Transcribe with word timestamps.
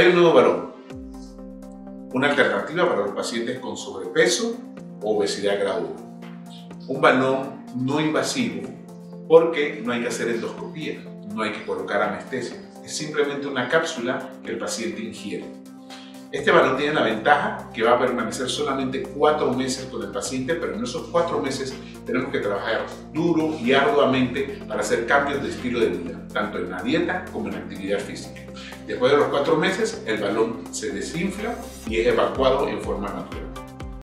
Hay 0.00 0.06
un 0.06 0.14
nuevo 0.14 0.32
balón, 0.32 0.72
una 2.14 2.30
alternativa 2.30 2.88
para 2.88 3.02
los 3.02 3.10
pacientes 3.10 3.58
con 3.58 3.76
sobrepeso 3.76 4.56
o 5.02 5.18
obesidad 5.18 5.60
grado 5.60 5.94
1. 6.48 6.88
Un 6.88 7.00
balón 7.02 7.66
no 7.76 8.00
invasivo 8.00 8.62
porque 9.28 9.82
no 9.84 9.92
hay 9.92 10.00
que 10.00 10.08
hacer 10.08 10.30
endoscopía, 10.30 11.04
no 11.34 11.42
hay 11.42 11.52
que 11.52 11.66
colocar 11.66 12.00
anestesia, 12.00 12.56
es 12.82 12.96
simplemente 12.96 13.46
una 13.46 13.68
cápsula 13.68 14.30
que 14.42 14.52
el 14.52 14.58
paciente 14.58 15.02
ingiere. 15.02 15.44
Este 16.32 16.50
balón 16.50 16.78
tiene 16.78 16.94
la 16.94 17.02
ventaja 17.02 17.68
que 17.74 17.82
va 17.82 17.96
a 17.96 17.98
permanecer 17.98 18.48
solamente 18.48 19.02
cuatro 19.02 19.52
meses 19.52 19.84
con 19.84 20.02
el 20.02 20.12
paciente, 20.12 20.54
pero 20.54 20.76
en 20.76 20.82
esos 20.82 21.08
cuatro 21.08 21.42
meses 21.42 21.74
tenemos 22.06 22.32
que 22.32 22.38
trabajar 22.38 22.86
duro 23.12 23.54
y 23.62 23.74
arduamente 23.74 24.62
para 24.66 24.80
hacer 24.80 25.06
cambios 25.06 25.42
de 25.42 25.50
estilo 25.50 25.78
de 25.78 25.88
vida, 25.88 26.26
tanto 26.32 26.56
en 26.56 26.70
la 26.70 26.82
dieta 26.82 27.26
como 27.32 27.48
en 27.48 27.54
la 27.54 27.58
actividad 27.58 27.98
física. 27.98 28.40
Después 28.90 29.12
de 29.12 29.18
los 29.18 29.28
cuatro 29.28 29.56
meses, 29.56 30.02
el 30.04 30.20
balón 30.20 30.64
se 30.72 30.90
desinfla 30.90 31.54
y 31.86 32.00
es 32.00 32.08
evacuado 32.08 32.66
en 32.68 32.80
forma 32.80 33.08
natural. 33.08 33.69